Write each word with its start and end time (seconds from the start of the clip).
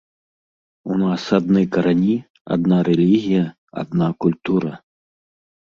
У 0.95 0.97
нас 1.01 1.21
адны 1.39 1.61
карані, 1.77 2.17
адна 2.57 2.77
рэлігія, 2.89 3.43
адна 3.85 4.13
культура. 4.27 4.71